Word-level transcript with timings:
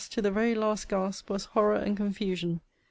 to 0.09 0.19
the 0.19 0.31
very 0.31 0.55
last 0.55 0.89
gasp, 0.89 1.29
was 1.29 1.45
horror 1.45 1.75
and 1.75 1.95
confusion. 1.95 2.59